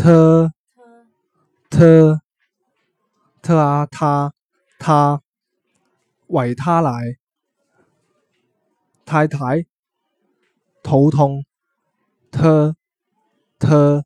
[0.00, 0.48] ttt
[3.54, 4.32] 啊他
[4.78, 5.20] 他
[6.28, 7.18] 为他来
[9.04, 9.66] 太太
[10.82, 11.44] 头痛
[12.32, 14.02] tt